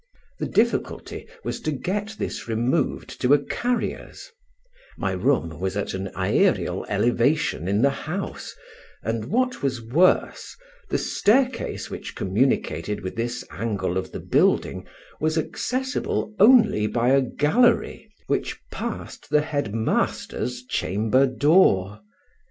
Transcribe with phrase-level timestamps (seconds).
[0.39, 4.31] The difficulty was to get this removed to a carrier's:
[4.97, 8.55] my room was at an aërial elevation in the house,
[9.03, 10.57] and (what was worse)
[10.89, 14.87] the staircase which communicated with this angle of the building
[15.19, 21.99] was accessible only by a gallery, which passed the head master's chamber door.